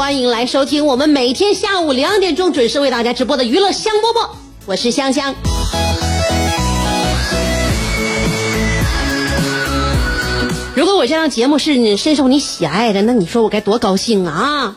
[0.00, 4.30] 欢迎来收听我们每天下午两点钟准时为大家直播的娱乐香饽饽，
[4.64, 5.34] 我是香香。
[10.74, 14.74] 如果我这档节目是你深受你喜爱的，那你说我该多高兴啊！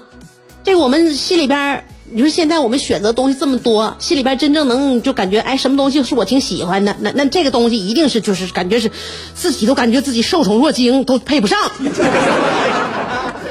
[0.66, 8.92] 这个我们心里边，你说现在我们选择东西这么多，心里边真正能就感觉哎，什么东西是我挺喜欢的，那那这个东西一定是就是感觉是
[9.34, 11.58] 自己都感觉自己受宠若惊，都配不上。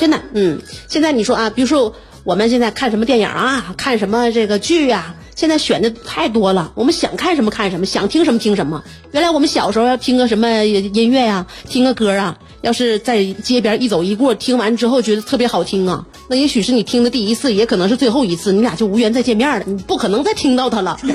[0.02, 8.82] 真的，嗯，现在你说啊，比如说我们现在看什么电影啊，看什么这个剧呀、现在选的太多了，我们想看什么看什么，想听什么听什么。
[9.12, 20.98] 原来我们小时候要听个什么音乐呀、听个歌啊，要是在街边一走一过，听完之后觉得特别好听啊，那也许是你听的第一次，也可能是最后一次，你俩就无缘再见面了，你不可能再听到它了。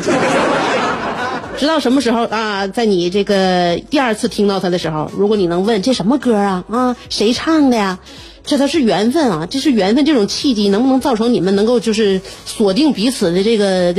[1.57, 2.67] 直到什么时候啊？
[2.67, 7.99] 在你这个第二次听到它的时候，如果你能问这什么歌啊啊，谁唱的呀？
[8.47, 13.93] 这都是缘分啊，这是缘分，这种契机能不能造成你们能够就是锁定彼此的这个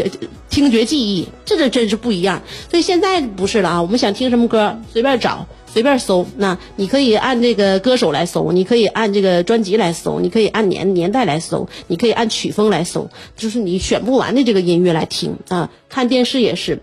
[0.50, 1.28] 听觉记忆？
[1.44, 2.42] 这这真是不一样。
[2.70, 5.46] 所以现在不是了啊，我们想听什么歌随便找。
[5.70, 15.70] 随便搜，那你可以按这个歌手来搜，你可以按这个专辑来搜，你可以按年年代来搜，你可以按曲风来搜，就是你选不完的这个音乐来听啊。
[15.90, 16.80] 看电视也是，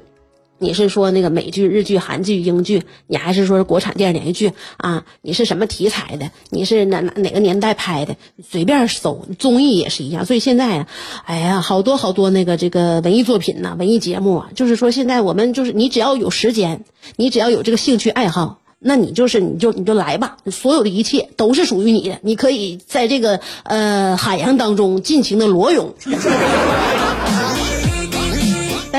[0.57, 5.05] 你是说那个美剧、日剧、韩剧、英剧，你还是说是国产电视连续剧啊？
[5.21, 6.31] 你是什么题材的？
[6.49, 8.15] 你是哪哪哪个年代拍的？
[8.49, 10.25] 随便搜，综艺也是一样。
[10.25, 10.87] 所以现在呀，
[11.25, 16.85] 哎呀，好多好多那个这个文艺作品呐、文艺节目啊，就是说现在我们就是你只要有时间，
[17.17, 18.61] 你只要有这个兴趣爱好。
[18.87, 25.95] 那你就是你就你就来吧，所有的一切都是属于你的，你可以在这个呃海洋当中尽情的裸泳。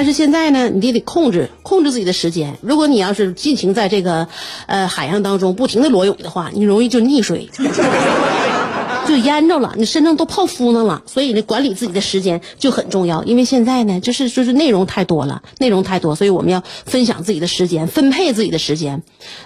[0.07, 2.59] 但是现在呢，你得得控制控制自己的时间。
[2.61, 4.29] 如果你要是尽情在这个
[4.67, 7.51] 呃海洋当中不停的裸泳的话，你容易就溺水，
[9.09, 11.03] 就淹着了，你身上都泡芙呢了。
[11.07, 13.25] 所以呢，管理自己的时间就很重要。
[13.25, 19.03] 因为现在呢，就是就是内容太多了，内容太多，所以我们要分享自己的时间，分配自己的时间。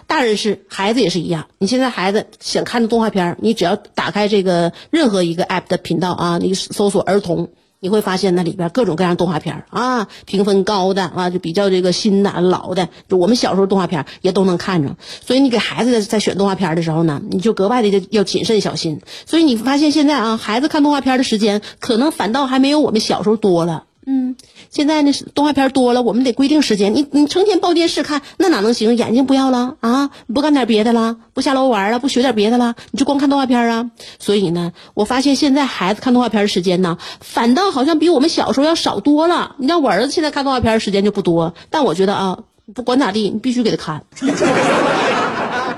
[0.06, 1.46] 大人是，孩子也是一样。
[1.56, 7.48] 你现在孩子想看的动画片，你只要打开这个任何一个 app 的频道啊，你搜索儿童。
[7.80, 14.96] 你会发现那里边各种各样动画片啊，评分高的啊，就比较这个新的、老的，就我们小时候动画片也都能看着。
[15.24, 19.00] 所以你给孩子在选动画片的时候呢，你就格外的要谨慎小心。
[19.24, 23.84] 所以你发现现在啊，孩子看动画片的时间可能反倒还没有我们小时候多了。
[24.06, 24.34] 嗯，
[24.70, 26.94] 现在呢动画片多了，我们得规定时间。
[26.94, 28.96] 你你成天抱电视看，那哪能行？
[28.96, 30.10] 眼睛不要了啊？
[30.32, 31.16] 不干点别的了？
[31.34, 31.98] 不下楼玩了？
[31.98, 32.74] 不学点别的了？
[32.90, 33.90] 你就光看动画片啊？
[34.18, 39.54] 所以呢，我发现现在孩子看动画片的时间呢，反倒好像比我们小时候要少多了。
[39.58, 42.38] 你像我儿子现在看动画片时间就不多，但我觉得啊，
[42.74, 44.02] 不管咋地，你必须给他看。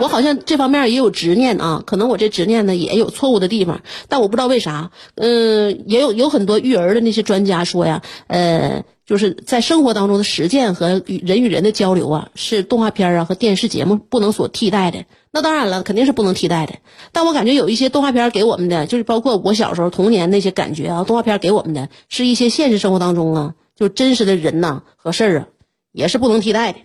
[0.03, 4.91] 我好像这方面也有执念啊，可能我这执念呢也有错误的地方，但我不知道为啥。
[5.15, 15.05] 嗯，也有有很多育儿的那些专家说呀，呃，就是在生活当中的实践和与人与人的交流啊，是动画片啊和电视节目不能所替代的。
[15.31, 16.75] 那当然了，肯定是不能替代的。
[17.13, 25.47] 但我感觉有一些动画片给我们的，就是包括我小时候童年那些感觉啊，动画片给我们的是一些现实生活当中啊，就真实的人呐、和事儿啊，
[25.93, 26.79] 也是不能替代的。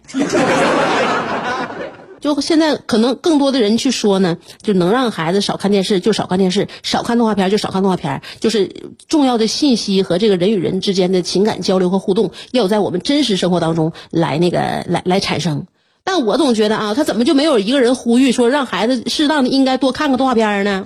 [2.19, 8.71] 就现在可能更多的人去说呢，就能让孩子少看电视就少看电视，少看动画片就少看动画片，就是
[9.07, 15.67] 重要的信息和这个人与人之间的情感交流和互动，要在我们真实生活当中来那个来来产生。
[16.03, 20.85] 但我总觉得啊，他怎么就没有一个人呼吁说让孩子适当的应该多看个动画片呢？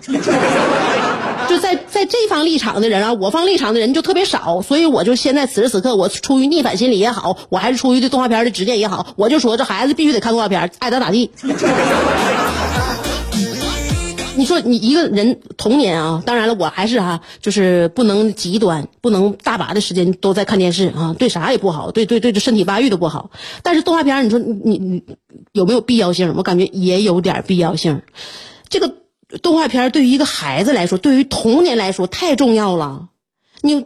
[1.50, 11.32] 就在在这方立场的人啊，我方立场的人就特别少，所以我就现在此时此刻，我出于逆反心理也好，我还是出于对动画片的执念也好，我就说这孩子必须得看动画片，爱咋咋地。
[14.34, 23.30] 你说你一个人童年啊，当然了，我还是哈、就是不能极端，不能大把的时间都在看电视啊，对啥也不好，对对对，这身体发育都不好。
[23.62, 25.04] 但是动画片，你说你你
[25.52, 26.34] 有没有必要性？
[26.38, 28.02] 我感觉也有点必要性。
[28.70, 28.96] 这个
[29.42, 33.08] 动画片对于一个孩子来说，对于童年来说太重要了。
[33.62, 33.86] 你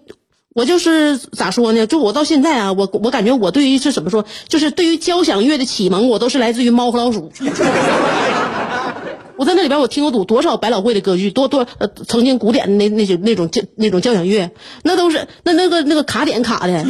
[0.54, 1.86] 我就是咋说呢？
[1.86, 7.30] 就我到现在啊，我我感觉我对于是怎么说，就是对于交响乐的启蒙，我都是来自于《猫和老鼠》。
[9.38, 14.50] 我在那里边，我听过多少百老汇的歌剧，多多呃，曾经古典的那那种那种那种交响乐，
[14.82, 16.86] 那都是那那个那个卡点卡的，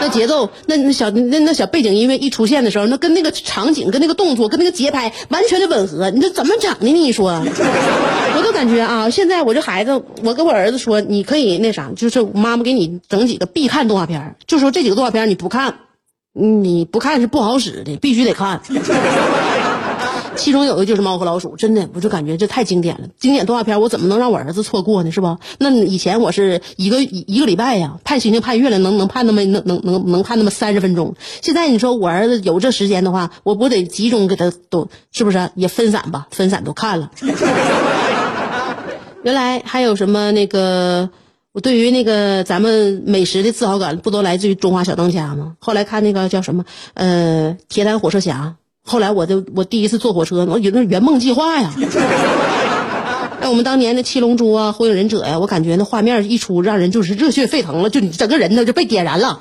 [0.00, 6.86] 那节奏，那那小那那小背景音乐一出现的时候，那跟那个场景、跟那个动作、跟那个节拍完全的吻合，你这怎么整的？
[6.86, 7.30] 你说，
[8.36, 15.74] 我就感觉啊，现在我这孩子，我跟我儿子说，你可以那啥，就是妈妈给你整几个必看动画片，就说这几个动画片你不看，
[16.32, 18.60] 你不看是不好使的，必须得看。
[20.40, 23.08] 其中有一个就是《猫和老鼠》，真的，我就感觉这太经典了。
[23.18, 25.10] 经典动画片，我怎么能让我儿子错过呢？
[25.10, 25.38] 是吧？
[25.58, 31.14] 那以前我是一个一个礼拜呀，盼星星盼月亮，能能盼那么能能能能盼那么三十分钟。
[31.42, 36.26] 现在你说我儿子有这时间的话，我不得集中给他都，是不是也分散吧？
[36.30, 37.10] 分散都看了。
[39.22, 41.10] 原来还有什么那个，
[41.52, 45.56] 我对于那个咱们美食的自豪感，不都来自于中华小当家吗？
[45.58, 46.64] 后来看那个叫什么，
[46.94, 48.54] 呃，铁胆火车侠。
[48.82, 51.72] 后来我就我第一次坐火车，我觉得圆梦计划呀。
[53.42, 59.40] 那我们当年的七龙珠啊，火影忍者呀、我感觉那画面一出，让人就是热血沸腾了，就你整个人呢就被点燃了。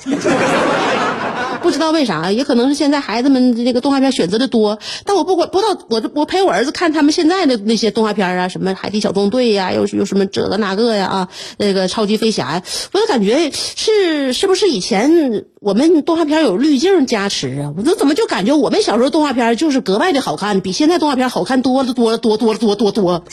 [1.62, 12.64] 不知道为啥，也可能是现在孩子们这个动画片选择的多，但我不管不知道，我我陪我儿子看他们现在的那些动画片啊，什么海底小纵队呀、又又什么这个那个呀啊，那个超级飞侠呀，
[12.94, 17.74] 我就感觉是是不是以前我们动画片有滤镜加持啊？
[17.78, 23.24] 我这怎么就感觉我们小时候动画片就是格外的好看，比现在动画片好看多了多了多多多多多。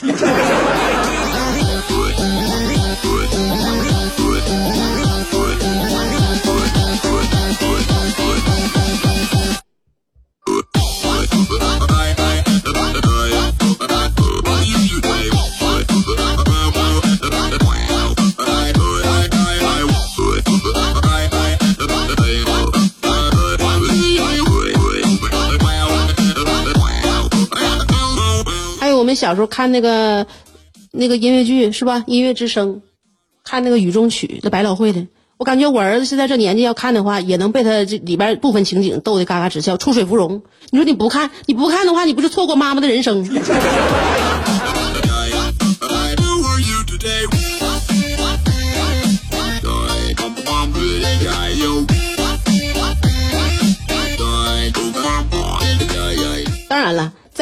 [29.26, 30.24] 小时候看那个
[30.92, 32.04] 那个音乐剧是吧？
[32.06, 32.80] 音乐之声，
[33.42, 35.04] 看那个雨中曲，那百老汇的。
[35.36, 40.42] 我感觉我儿子现在这年纪要看的话，也能被他这里边部分情景逗得嘎嘎直笑，出水芙蓉。
[40.70, 43.24] 你说你不看，你不看的话，你不是错过妈妈的人生？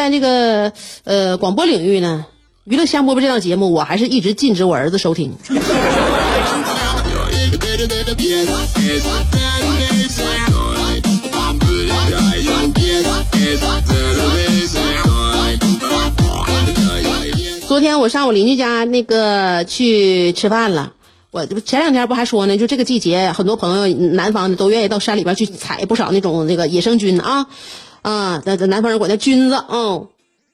[0.04, 0.70] 在这个
[1.04, 2.26] 呃广播领域呢，
[2.64, 5.34] 娱乐香饽饽这档节目，我还是一直禁止我儿子收听。
[17.66, 20.92] 昨天我上我邻居家那个去吃饭了。
[21.30, 27.46] 我前两天不还说呢，就这个季节，很多朋友南方的都愿意到山里边去采不少那种那个野生菌啊，
[28.04, 30.08] 啊，那那南方人管它菌子，嗯，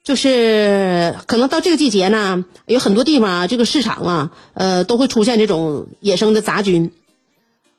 [0.04, 6.92] 就是可能到这个季节呢，有很多地方啊，这个市场啊，呃，都会出现这种野生的杂菌。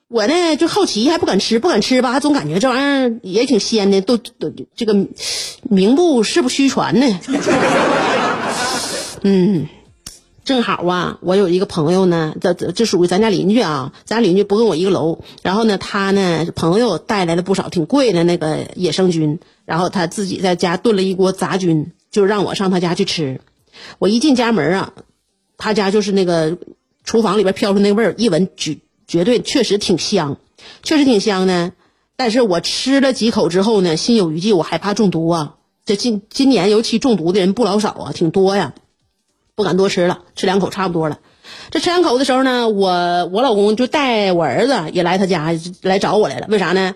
[0.09, 4.93] 我呢就好奇，还不敢吃，不敢吃吧，还总感觉这玩意儿也挺鲜的，都都这个
[5.63, 7.19] 名不实不虚传呢。
[9.23, 9.67] 嗯，
[10.43, 15.23] 正好啊，我有一个朋友呢，这这这属于咱家邻居啊，咱邻居不跟我一个楼。
[15.43, 23.39] 然后呢，他呢朋友带来了不少挺贵的那个野生菌，然后他自己在家炖了一锅杂菌，就让我上他家去吃。
[23.99, 24.93] 我一进家门啊，
[25.57, 26.57] 他家就是那个
[27.03, 30.37] 厨房里边飘出那味儿，一闻绝绝对确实挺香，
[30.81, 31.71] 确实挺香呢。
[32.15, 35.55] 但是我吃了几口之后呢，心有余悸，我害怕中毒啊。
[35.85, 38.73] 这今今年尤其中毒的人不老少啊，挺多呀。
[39.61, 41.19] 不敢多吃了，吃两口差不多了。
[41.69, 45.53] 这吃两口的时候呢，我我老公就带我儿子也来他家
[45.83, 46.47] 来找我来了。
[46.49, 46.95] 为啥呢？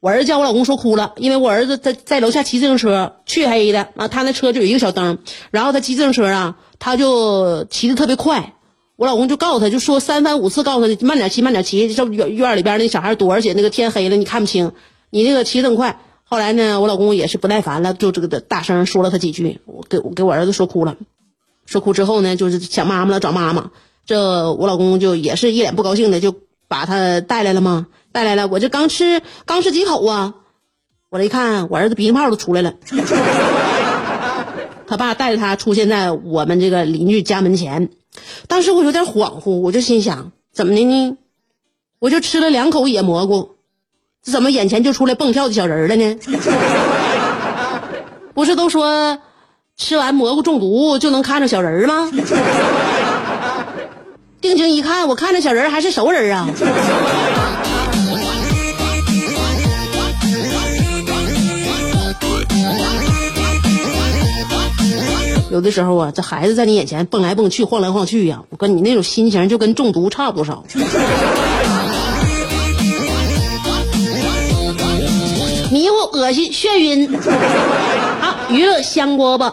[0.00, 5.18] 我儿子叫我老公说哭了，因为我儿子在在楼下骑自行车，黢黑的啊，他那车就有一个小灯，
[5.50, 8.54] 然后他骑自行车啊，他就骑的特别快。
[8.96, 11.92] 我老公就告诉他，就说三番五次告诉他慢点骑，慢点骑。
[11.92, 14.72] 这院院里边那小孩多，而且那个天黑了，你看不清，
[15.10, 16.00] 你那个骑这么快。
[16.24, 20.96] 后来呢，我老公也是不耐烦了，就这个大声说了他几句，我给我给我儿子说哭了。
[21.68, 23.70] 说哭之后呢，就是想妈妈了，找妈妈。
[24.06, 26.34] 这我老公就也是一脸不高兴的，就
[26.66, 28.48] 把他带来了嘛，带来了。
[28.48, 30.36] 我这刚吃刚吃几口啊，
[31.10, 32.72] 我这一看，我儿子鼻涕泡都出来了。
[34.86, 37.90] 他爸带着他出现在我们这个邻居家门前，
[38.46, 41.18] 当时我有点恍惚，我就心想，怎么的呢？
[41.98, 43.56] 我就吃了两口野蘑菇，
[44.22, 46.18] 这怎么眼前就出来蹦跳的小人了呢？
[48.32, 49.18] 不是都说
[49.78, 52.10] 吃完蘑菇中毒就能看着小人儿吗？
[54.40, 56.48] 定睛一看，我看着小人儿还是熟人儿啊！
[65.50, 70.64] 有的时候啊，这孩子在你眼前蹦来蹦去、晃来晃去呀、我跟你那种心情就跟中毒差不多少。
[75.70, 77.16] 迷糊、恶心、眩晕。
[78.20, 79.52] 好，娱乐香饽饽，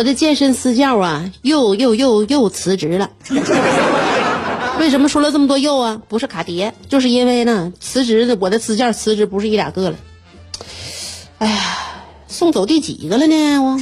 [0.00, 3.10] 我的健身私教啊，又又又又辞职了。
[4.78, 6.00] 为什么说了这么多又啊？
[6.08, 9.96] 不是卡碟，就是因为呢，辞职的我的私教辞职不是一两个了。
[11.36, 11.60] 哎呀，
[12.28, 13.58] 送走第几个了呢？
[13.58, 13.78] 我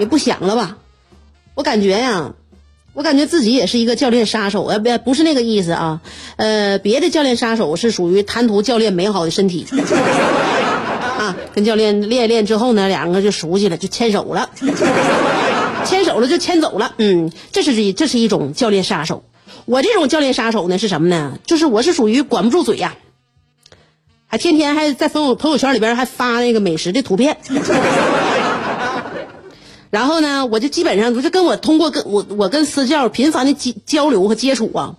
[0.00, 0.76] 也不想了吧。
[1.54, 2.32] 我感觉呀，
[2.94, 6.00] 我感觉自己也是一个教练杀手，呃，不不是那个意思啊。
[6.34, 9.68] 呃，别的教练杀手是属于贪图教练美好的身体。
[11.32, 14.50] 啊，跟教练练一练之后呢，两个就熟悉了，就牵手了，
[15.84, 16.94] 牵手了就牵走了。
[16.98, 19.24] 嗯，这是这这是一种教练杀手。
[19.64, 21.38] 我这种教练杀手呢是什么呢？
[21.46, 22.96] 就是我是属于管不住嘴呀、
[24.26, 27.36] 还天天还在朋友朋友圈里边还发那个美食的图片。
[29.90, 34.96] 然后呢，我就基本上就是跟我通过跟我我跟私教频繁的交交流和接触啊，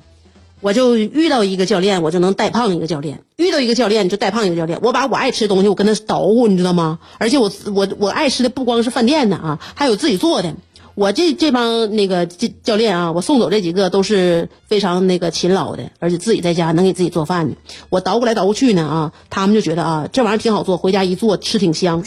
[0.63, 4.79] 我就遇到一个教练，我就能带胖一个教练；遇到一个教练就带胖一个教练。
[4.82, 7.00] 我把我爱吃的东西，我跟他捣鼓，你知道吗？
[7.17, 10.55] 而且我我我爱吃的不光是饭店的啊，还有自己做的。
[10.96, 17.55] 我这这帮那个教教练啊，我送走这几个都是非常那个勤劳的，而且自己在家能给自己做饭的。
[17.89, 22.03] 我捣鼓来捣鼓去呢啊，他们就觉得啊，这玩意儿挺好做，回家一做吃挺香。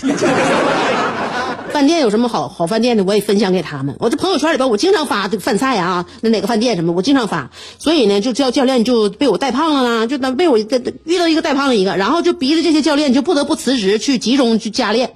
[1.76, 3.96] 饭店有什么好好饭店的，我也分享给他们。
[3.98, 7.50] 我这朋友圈里边，我经常发这个饭菜啊，那哪个饭店什么，我经常发。
[7.78, 15.10] 所以呢，就教教练就被我带胖了啦，就被我遇到一个带胖一个，然后就逼着这些教练就不得不辞职去集中去加练。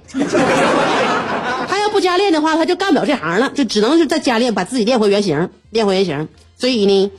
[1.67, 6.27] 他要不加练的话，他就干不了这行了，就只能是在加练，把自己练回原形，练回原形。
[6.59, 7.11] 所以呢，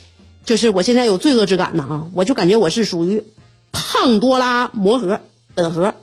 [0.44, 3.24] 就是我现在有罪恶之感呢啊，我就感觉我是属于
[3.72, 5.18] 胖多拉魔盒
[5.56, 5.94] 本盒。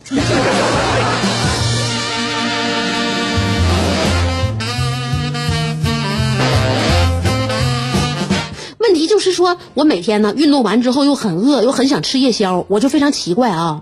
[9.20, 13.82] 就是说，我每天呢运动完之后又很饿，又很想吃夜宵，我就非常奇怪啊，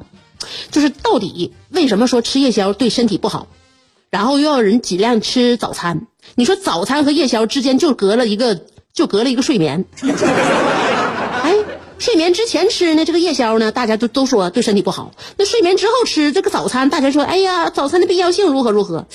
[0.72, 3.46] 就是到底为什么说吃夜宵对身体不好，
[4.10, 6.08] 然后又要人尽量吃早餐？
[6.34, 8.62] 你说早餐和夜宵之间就隔了一个，
[8.96, 9.86] 就隔了一个睡眠。
[11.44, 11.56] 哎，
[12.00, 19.06] 睡眠之前吃呢，这个夜宵呢，大家都都说对身体不好；那睡眠之后吃这个早餐，大家说，哎呀，早餐的必要性如何如何。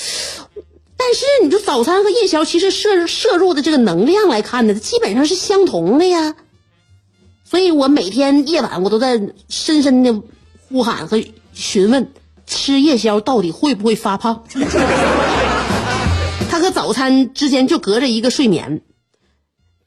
[1.05, 6.37] 但是你说早餐和夜宵其实摄摄入的这个能量来看呢，基本上是相同的呀。
[7.45, 10.23] 所以我每天夜晚我都在深深的
[10.69, 12.13] 呼喊和询问，
[12.47, 14.45] 吃夜宵到底会不会发胖？
[16.49, 18.83] 它和早餐之间就隔着一个睡眠，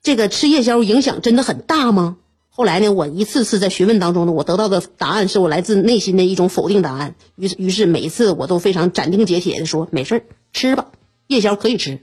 [0.03, 2.17] 这个吃夜宵影响真的很大吗？
[2.49, 7.15] 后来呢，我一次次在询问当中呢，我得到的答案是我来自内心的一种否定答案。
[7.35, 10.87] 于是，于是每一次我都非常斩钉截铁的说：“没事儿，吃吧，
[11.27, 11.99] 夜宵可以吃，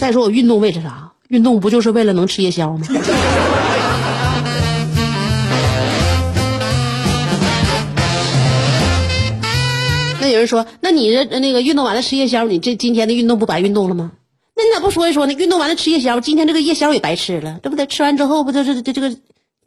[0.00, 1.12] 再说我运动为吃啥？
[1.28, 2.86] 运动不就是为了能吃夜宵吗？
[10.20, 14.12] 那有人说，那你这那个运动完了吃夜宵，你这今天的运动不白运动了吗？
[14.56, 15.34] 那你咋不说一说呢？
[15.34, 17.84] 运动完了吃夜宵，今天这个夜宵也白吃了，对不对？
[17.84, 19.14] 吃完之后不就是这这个。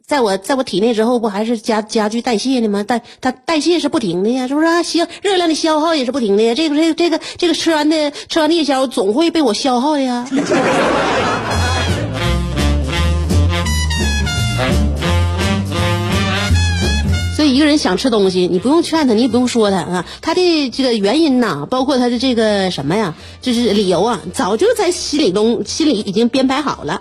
[0.06, 2.82] 在我在我体内之后不还是加加剧代谢的吗？
[2.82, 4.82] 代它代谢是不停的呀，是不是、啊？
[4.82, 6.54] 消热量的消耗也是不停的呀。
[6.54, 10.28] 这个这个这个这个吃完的吃完的夜宵总会被我消耗的呀。
[17.34, 27.00] 所以一个人想吃东西，你不用劝他，你也不用说他啊，他的这个原因呐，包括他的这个什么呀，就是理由啊，早就在心里中心里已经编排好了。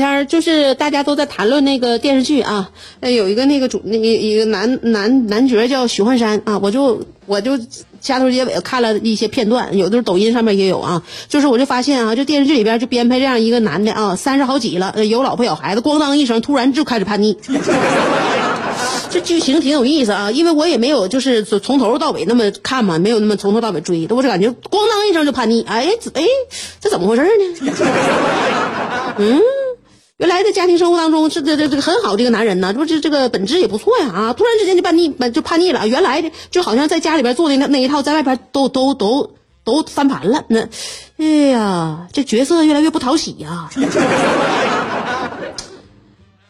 [0.00, 2.70] 天就是大家都在谈论那个电视剧啊，
[3.02, 7.56] 有一个那个主那个一个男男男角叫许幻山啊，我就我就
[8.00, 17.36] 掐头结尾看了一些片段，有的时候抖音上面也有啊，就是我就发现啊，就电视剧里边就编排这样一个男的啊，三十好几了，有老婆有孩子，咣当一声突然就开始叛逆。
[19.10, 26.24] 这剧情挺有意思啊，因为我也没有就是从从头到尾那么看嘛，没有那么从头到尾追，我就感觉咣当一声就叛逆，哎哎，
[26.80, 27.72] 这怎么回事呢？
[29.18, 29.40] 嗯。
[30.20, 34.34] 原来在家庭生活当中是这这这个很好的一个男人呢，这不这这个本质也不错呀啊！
[34.34, 35.88] 突然之间就叛逆，就叛逆了。
[35.88, 39.32] 原来的就好像在家里边做的那那一套，在外边都都都
[39.64, 40.44] 都翻盘了。
[40.48, 40.68] 那，
[41.16, 43.70] 哎呀，这角色越来越不讨喜呀。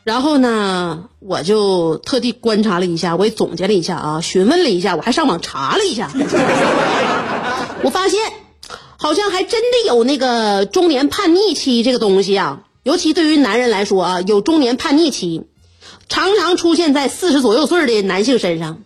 [0.02, 6.10] 然后呢，我就特地观察了一下，我也总结了一下啊，询问了一下，我还上网查了一下，
[7.84, 8.18] 我发现
[8.96, 12.62] 好像还真的有那个中年叛逆期这个东西啊。
[12.82, 15.44] 尤其对于男人来说啊，有中年叛逆期，
[16.08, 18.82] 常常出现在四十左右岁的男性身上。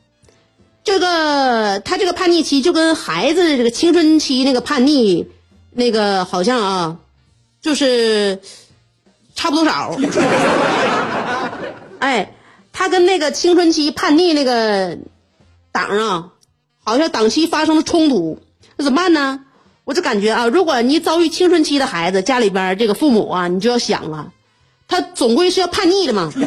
[0.82, 5.28] 这个他这个叛逆期就跟孩子这个青春期那个叛逆，
[5.70, 6.98] 那个好像啊，
[7.62, 8.40] 就是
[9.34, 9.96] 差不多少。
[12.00, 12.34] 哎，
[12.72, 14.98] 他跟那个青春期叛逆那个
[15.72, 16.32] 档啊，
[16.82, 18.40] 好像档期发生了冲突，
[18.76, 19.40] 那怎么办呢？
[19.84, 24.28] 我就感觉啊，如果你遭遇青春期的孩子，家里边这个父母啊，你就要想啊，
[24.88, 26.32] 他总归是要叛逆的嘛。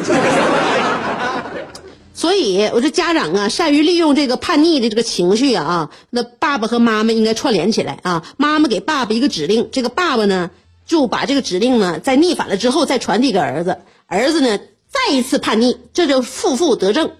[2.12, 8.24] 所以，我这家长啊，善于利用这个叛逆的这个情绪啊，那爸爸和妈妈应该串联起来啊。
[8.36, 10.50] 妈妈给爸爸一个指令，这个爸爸呢
[10.84, 17.12] 就把这个指令呢在逆反了之后再传递给儿子，儿子呢再一次叛逆，这就负负得正，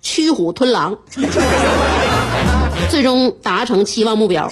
[0.00, 0.96] 驱虎吞狼，
[2.88, 4.50] 最终达成期望目标。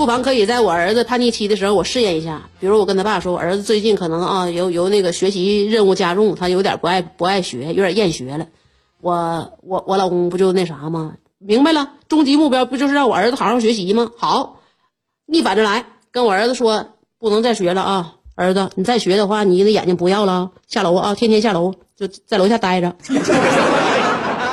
[0.00, 2.48] 不妨可以在我儿子叛逆期的时候，我试验一下。
[2.58, 8.46] 比如我跟他爸说，我儿子最近可能啊，由由那个学习任务加重，他有点不爱不爱学，有点厌学了。
[9.02, 11.16] 我我我老公不就那啥吗？
[11.36, 14.10] 明白了，终极目标不就是让我儿子好好学习吗？
[14.16, 14.60] 好，
[15.26, 16.86] 逆反着来，跟我儿子说，
[17.18, 22.96] 不能再学了啊，儿子，你再学的话，你的眼睛不要了，下楼啊，天天下楼就在楼下待着。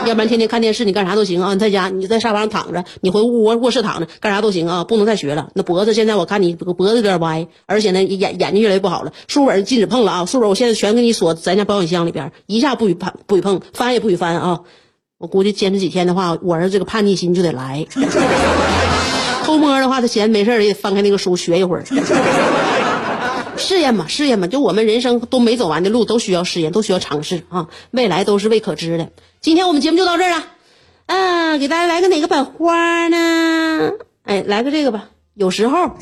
[0.08, 1.54] 要不然天天看电视，你干啥都行啊！
[1.54, 4.84] 你在家，你在沙发上躺着，你回屋卧卧室躺着，干啥都行啊！
[4.84, 5.50] 不能再学了。
[5.54, 9.14] 那脖子现在我看你脖子有点歪，而且呢眼眼睛越来越不好了。
[9.28, 10.26] 书本禁止碰了啊！
[10.26, 14.62] 书本我现在全给你锁咱家保险箱里边，一下不许碰，不许碰，翻也不许翻啊！
[15.18, 17.86] 我估计坚持几天的话，我儿子这个叛逆心就得来。
[19.44, 21.84] 偷摸的话，他闲没事也得翻开那个书学一会儿。
[23.56, 27.68] 试验嘛，试验嘛，就我们人生都没走完的路，都需要试验，都需要尝试啊！
[27.90, 29.10] 未来都是未可知的。
[29.40, 30.44] 今天我们节目就到这儿了，
[31.06, 33.94] 啊，给大家来个哪个版花呢？
[34.24, 35.96] 哎，来个这个吧，有时候。